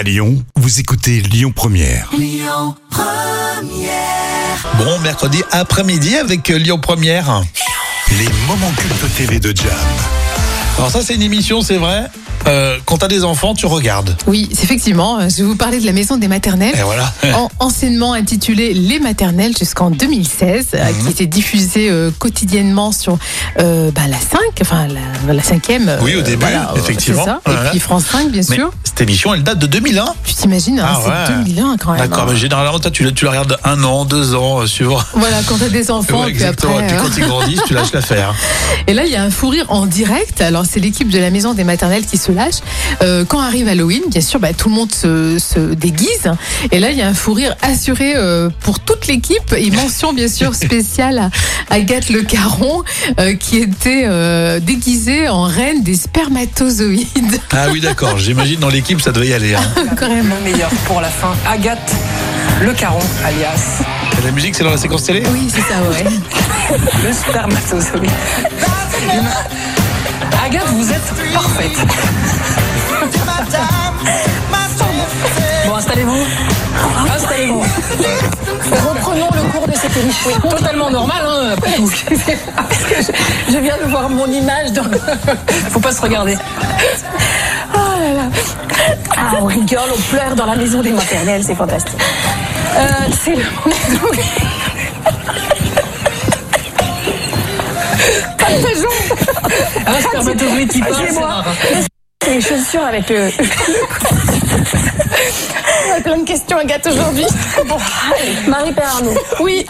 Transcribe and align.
À 0.00 0.02
Lyon, 0.02 0.42
vous 0.56 0.80
écoutez 0.80 1.20
Lyon 1.20 1.52
Première. 1.54 2.10
Bon, 4.78 4.98
mercredi 5.00 5.42
après-midi 5.50 6.16
avec 6.16 6.48
euh, 6.48 6.56
Lyon 6.56 6.78
Première. 6.78 7.42
Les 8.18 8.24
moments 8.46 8.72
cultes 8.78 9.14
TV 9.14 9.40
de 9.40 9.54
Jam. 9.54 9.66
Alors 10.78 10.90
ça, 10.90 11.02
c'est 11.02 11.16
une 11.16 11.20
émission, 11.22 11.60
c'est 11.60 11.76
vrai. 11.76 12.04
Euh, 12.46 12.78
quand 12.86 12.96
t'as 12.96 13.08
des 13.08 13.22
enfants, 13.22 13.52
tu 13.52 13.66
regardes. 13.66 14.16
Oui, 14.26 14.48
c'est 14.54 14.64
effectivement. 14.64 15.18
euh, 15.18 15.28
Je 15.28 15.36
vais 15.36 15.42
vous 15.42 15.56
parler 15.56 15.78
de 15.78 15.84
la 15.84 15.92
maison 15.92 16.16
des 16.16 16.26
maternelles. 16.28 16.74
Et 16.74 16.82
voilà. 16.82 17.12
En, 17.36 17.50
anciennement 17.58 18.14
intitulée 18.14 18.72
Les 18.72 18.98
maternelles 18.98 19.54
jusqu'en 19.54 19.90
2016, 19.90 20.68
euh, 20.72 20.78
Mhm. 20.82 21.04
qui 21.04 21.10
était 21.10 21.26
diffusée 21.26 21.90
euh, 21.90 22.10
quotidiennement 22.18 22.92
sur 22.92 23.18
euh, 23.58 23.90
bah, 23.90 24.08
la 24.08 24.16
5, 24.16 24.39
enfin 24.62 24.86
la, 25.26 25.32
la 25.34 25.42
cinquième. 25.42 25.88
euh, 25.88 25.98
Oui, 26.02 26.14
au 26.16 26.22
début, 26.22 26.40
voilà, 26.40 26.70
euh, 26.72 26.78
effectivement. 26.78 27.24
ça. 27.24 27.40
Et 27.46 27.70
puis 27.70 27.80
France 27.80 28.04
5, 28.10 28.30
bien 28.30 28.42
Mais 28.48 28.56
sûr. 28.56 28.70
cette 28.84 29.00
émission, 29.00 29.34
elle 29.34 29.42
date 29.42 29.58
de 29.58 29.66
2001. 29.66 30.04
Tu 30.24 30.34
t'imagines, 30.34 30.78
hein, 30.80 30.86
Ah 30.88 30.98
c'est 31.26 31.32
ouais. 31.32 31.38
2001 31.44 31.76
quand 31.78 31.92
même. 31.92 32.00
D'accord, 32.00 32.24
hein. 32.24 32.30
mais 32.32 32.36
généralement, 32.36 32.78
toi, 32.78 32.90
tu, 32.90 33.04
la- 33.04 33.12
tu 33.12 33.24
la 33.24 33.30
regardes 33.32 33.56
un 33.64 33.82
an, 33.84 34.04
deux 34.04 34.34
ans, 34.34 34.60
euh, 34.60 34.66
suivant. 34.66 35.00
Voilà, 35.14 35.36
quand 35.46 35.56
t'as 35.58 35.68
des 35.68 35.90
enfants, 35.90 36.18
Ouais, 36.20 36.24
puis 36.26 36.34
exactement. 36.34 36.74
après. 36.78 36.84
Et 36.84 36.88
puis 36.88 36.96
euh, 36.96 37.00
quand 37.02 37.16
ils 37.16 37.24
grandissent, 37.26 37.62
tu 37.66 37.74
lâches 37.74 37.92
l'affaire. 37.92 38.34
Et 38.86 38.94
là, 38.94 39.04
il 39.04 39.10
y 39.12 39.16
a 39.16 39.22
un 39.22 39.30
fou 39.30 39.48
rire 39.48 39.66
en 39.68 39.86
direct. 39.86 40.40
Alors, 40.40 40.64
c'est 40.68 40.80
l'équipe 40.80 41.08
de 41.10 41.18
la 41.18 41.30
maison 41.30 41.54
des 41.54 41.64
maternelles 41.64 42.06
qui 42.06 42.16
se 42.16 42.32
lâche. 42.32 42.56
Euh, 43.02 43.24
quand 43.24 43.40
arrive 43.40 43.68
Halloween, 43.68 44.02
bien 44.08 44.20
sûr, 44.20 44.40
bah, 44.40 44.52
tout 44.52 44.68
le 44.68 44.74
monde 44.74 44.92
se, 44.92 45.38
se 45.38 45.58
déguise. 45.74 46.30
Et 46.72 46.80
là, 46.80 46.90
il 46.90 46.98
y 46.98 47.02
a 47.02 47.06
un 47.08 47.14
fou 47.14 47.32
rire 47.34 47.54
assuré 47.62 48.14
euh, 48.16 48.48
pour 48.60 48.80
toute 48.80 49.06
l'équipe. 49.06 49.54
Et 49.56 49.70
mention, 49.70 50.12
bien 50.12 50.28
sûr, 50.28 50.54
spéciale 50.60 51.18
à 51.18 51.74
Agathe 51.74 52.08
Le 52.10 52.22
Caron, 52.22 52.82
euh, 53.18 53.34
qui 53.34 53.58
était 53.58 54.04
euh, 54.50 54.60
déguisée 54.60 55.28
en 55.28 55.44
reine 55.44 55.82
des 55.82 55.94
spermatozoïdes. 55.94 57.40
Ah 57.52 57.66
oui, 57.72 57.80
d'accord. 57.80 58.18
J'imagine 58.18 58.58
dans 58.60 58.68
l'équipe, 58.68 59.00
ça 59.00 59.12
devait 59.12 59.28
y 59.28 59.34
aller. 59.34 59.54
hein. 59.54 59.60
Carrément. 59.98 60.34
Le 60.44 60.50
meilleur 60.52 60.70
pour 60.86 61.00
la 61.00 61.08
fin, 61.08 61.32
Agathe 61.48 61.92
Le 62.62 62.72
Caron, 62.72 62.98
alias 63.24 63.82
Et 64.20 64.24
La 64.26 64.32
musique, 64.32 64.54
c'est 64.54 64.64
dans 64.64 64.70
la 64.70 64.76
séquence 64.76 65.04
télé? 65.04 65.22
Oui, 65.32 65.48
c'est 65.48 65.60
ça, 65.60 65.80
ouais. 65.82 66.04
le 67.04 67.12
spermatozoïde. 67.12 68.10
Agathe, 70.44 70.68
vous 70.72 70.90
êtes 70.90 71.32
parfaite. 71.32 71.78
Bon, 75.66 75.74
installez-vous. 75.76 76.24
Installez-vous. 77.14 77.62
Cours 79.52 79.66
de 79.66 79.74
cette 79.74 79.96
émission. 79.96 80.30
Totalement 80.48 80.90
normal, 80.90 81.22
hein, 81.26 81.50
après 81.56 81.72
tout. 81.72 81.90
Parce 82.56 82.84
que 82.84 82.94
je, 83.02 83.52
je 83.52 83.58
viens 83.58 83.76
de 83.78 83.84
voir 83.90 84.08
mon 84.08 84.26
image 84.26 84.72
dans. 84.72 84.84
Faut 85.70 85.80
pas 85.80 85.92
se 85.92 86.00
regarder. 86.00 86.36
Oh 87.74 87.78
là 87.78 88.12
là. 88.14 88.22
Ah, 89.16 89.32
on 89.40 89.44
rigole, 89.46 89.78
on 89.96 90.00
pleure 90.14 90.34
dans 90.34 90.46
la 90.46 90.56
maison 90.56 90.80
des 90.82 90.90
maternelles, 90.92 91.42
c'est 91.44 91.54
fantastique. 91.54 91.98
Euh, 92.76 92.86
c'est 93.24 93.34
le 93.34 93.44
moment. 93.44 93.74
Pas 98.38 98.50
de 98.50 98.56
Excusez-moi. 100.88 101.26
rare. 101.26 101.44
C'est 102.22 102.34
les 102.34 102.40
chaussures 102.40 102.84
avec 102.84 103.08
le. 103.10 103.30
On 105.88 105.96
a 105.98 106.00
plein 106.00 106.18
de 106.18 106.24
questions, 106.24 106.58
Agathe, 106.58 106.86
aujourd'hui. 106.86 107.24
Bon, 107.66 107.76
allez, 108.18 108.34
Marie-Père 108.48 108.88
Arnaud. 108.96 109.14
Oui. 109.40 109.66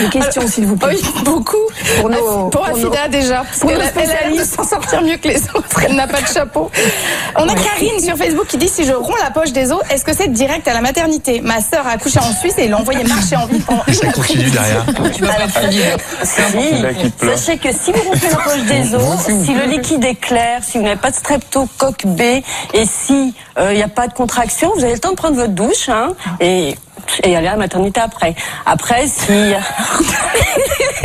Une 0.00 0.10
question, 0.10 0.46
s'il 0.46 0.66
vous 0.66 0.76
plaît. 0.76 0.90
Oui, 0.94 1.22
beaucoup. 1.24 1.56
Pour 2.00 2.10
nos- 2.10 2.48
pour 2.48 2.50
pour 2.50 2.68
nos- 2.68 2.86
Afida 2.86 3.08
déjà, 3.08 3.36
parce 3.44 3.58
pour 3.60 3.70
a, 3.70 3.74
elle 3.74 4.10
a 4.10 4.28
l'air 4.28 4.38
de 4.38 4.44
s'en 4.44 4.62
sortir 4.64 5.02
mieux 5.02 5.16
que 5.16 5.28
les 5.28 5.42
autres. 5.54 5.80
Elle 5.86 5.94
n'a 5.96 6.06
pas 6.06 6.20
de 6.20 6.26
chapeau. 6.26 6.70
On 7.36 7.48
a 7.48 7.54
Karine 7.54 7.98
sur 8.00 8.16
Facebook 8.16 8.46
qui 8.46 8.58
dit 8.58 8.68
si 8.68 8.84
je 8.84 8.92
romps 8.92 9.16
la 9.22 9.30
poche 9.30 9.52
des 9.52 9.72
os, 9.72 9.80
est-ce 9.90 10.04
que 10.04 10.14
c'est 10.14 10.28
direct 10.32 10.68
à 10.68 10.74
la 10.74 10.80
maternité? 10.80 11.40
Ma 11.40 11.60
sœur 11.60 11.86
a 11.86 11.92
accouché 11.92 12.18
en 12.20 12.32
Suisse 12.34 12.54
et 12.58 12.68
l'a 12.68 12.78
envoyé 12.78 13.02
marcher 13.04 13.36
en 13.36 13.46
ville 13.46 13.62
pendant 13.62 13.82
ça 13.90 14.06
une 14.06 14.12
continue 14.12 14.50
derrière. 14.50 14.84
Tu 15.14 15.22
vas 15.24 15.32
pas. 15.34 15.48
Si, 16.24 16.84
sachez 17.36 17.58
que 17.58 17.68
si 17.72 17.92
vous 17.92 18.02
rompez 18.02 18.28
la 18.30 18.36
poche 18.36 18.62
des 18.68 18.94
os, 18.94 19.18
si 19.44 19.54
le 19.54 19.64
liquide 19.64 20.04
est 20.04 20.14
clair, 20.14 20.60
si 20.62 20.78
vous 20.78 20.84
n'avez 20.84 20.96
pas 21.00 21.10
de 21.10 21.16
streptocoque 21.16 22.06
B 22.06 22.20
et 22.20 22.42
si 22.86 23.34
il 23.58 23.74
n'y 23.76 23.82
a 23.82 23.88
pas 23.88 24.06
de 24.08 24.12
contraction, 24.14 24.72
vous 24.76 24.84
avez 24.84 24.94
le 24.94 24.98
temps 25.00 25.10
de 25.10 25.16
prendre 25.16 25.36
votre 25.36 25.49
douche 25.50 25.88
hein, 25.88 26.12
et 26.40 26.74
et 27.24 27.36
aller 27.36 27.48
à 27.48 27.52
la 27.52 27.56
maternité 27.56 28.00
après. 28.00 28.34
Après, 28.66 29.06
si 29.06 29.32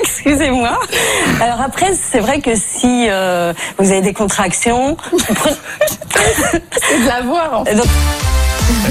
excusez-moi. 0.00 0.78
Alors 1.40 1.60
après, 1.60 1.92
c'est 1.94 2.20
vrai 2.20 2.40
que 2.40 2.54
si 2.54 3.06
euh, 3.08 3.52
vous 3.78 3.90
avez 3.90 4.02
des 4.02 4.12
contractions, 4.12 4.96
C'est 6.80 7.02
de 7.02 7.06
la 7.06 7.22
voir. 7.22 7.60
en 7.60 7.64
fait. 7.64 7.74
donc, 7.74 7.86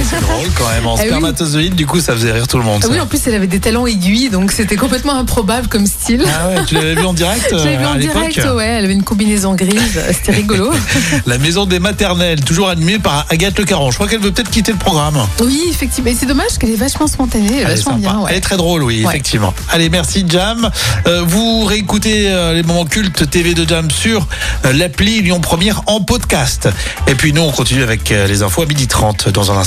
C'est 0.09 0.21
drôle 0.21 0.47
quand 0.57 0.69
même. 0.69 0.88
En 0.88 0.95
Ah 0.95 0.99
oui. 1.01 1.07
spermatozoïde, 1.07 1.75
du 1.75 1.85
coup, 1.85 1.99
ça 1.99 2.13
faisait 2.13 2.31
rire 2.31 2.47
tout 2.47 2.57
le 2.57 2.63
monde. 2.63 2.81
Ah 2.85 2.89
oui, 2.91 2.99
en 2.99 3.05
plus, 3.07 3.19
elle 3.27 3.35
avait 3.35 3.47
des 3.47 3.59
talons 3.59 3.85
aiguilles, 3.88 4.29
donc 4.29 4.51
c'était 4.51 4.75
complètement 4.75 5.13
improbable 5.17 5.67
comme 5.67 5.85
style. 5.85 6.23
Ah 6.27 6.47
ouais, 6.49 6.65
tu 6.65 6.75
l'avais 6.75 6.95
vu 6.95 7.05
en 7.05 7.13
direct 7.13 7.49
euh, 7.51 7.59
Je 7.63 7.67
l'ai 7.69 7.77
vu 7.77 7.83
à 7.83 7.91
en 7.91 7.95
direct, 7.95 8.37
ouais. 8.55 8.66
Elle 8.66 8.85
avait 8.85 8.93
une 8.93 9.03
combinaison 9.03 9.53
grise. 9.55 9.99
C'était 10.13 10.31
rigolo. 10.31 10.71
La 11.25 11.37
maison 11.37 11.66
des 11.66 11.79
maternelles, 11.79 12.43
toujours 12.43 12.69
animée 12.69 12.99
par 12.99 13.25
Agathe 13.29 13.57
Le 13.59 13.66
Caron. 13.66 13.91
Je 13.91 13.95
crois 13.97 14.07
qu'elle 14.07 14.21
veut 14.21 14.31
peut-être 14.31 14.49
quitter 14.49 14.71
le 14.71 14.77
programme. 14.77 15.17
Oui, 15.41 15.61
effectivement. 15.69 16.09
Et 16.09 16.16
c'est 16.16 16.25
dommage 16.25 16.57
qu'elle 16.59 16.71
est 16.71 16.75
vachement 16.75 17.07
spontanée, 17.07 17.47
elle 17.61 17.71
est 17.71 17.75
vachement 17.75 17.95
bien. 17.97 18.19
ouais. 18.19 18.27
Elle 18.31 18.37
est 18.37 18.41
très 18.41 18.57
drôle, 18.57 18.83
oui, 18.83 19.03
Ouais. 19.03 19.09
effectivement. 19.13 19.53
Allez, 19.71 19.89
merci 19.89 20.25
Jam. 20.27 20.69
Euh, 21.07 21.23
vous 21.25 21.66
réécoutez 21.66 22.29
euh, 22.29 22.53
les 22.53 22.63
moments 22.63 22.85
cultes 22.85 23.29
TV 23.29 23.53
de 23.53 23.67
Jam 23.67 23.91
sur 23.91 24.25
euh, 24.66 24.73
l'appli 24.73 25.21
Lyon 25.21 25.39
Première 25.41 25.81
en 25.87 25.99
podcast. 26.01 26.69
Et 27.07 27.16
puis 27.16 27.33
nous, 27.33 27.41
on 27.41 27.51
continue 27.51 27.83
avec 27.83 28.11
euh, 28.11 28.27
les 28.27 28.41
infos 28.43 28.61
à 28.61 28.66
12h30 28.66 29.29
dans 29.31 29.51
un 29.51 29.57
instant 29.57 29.66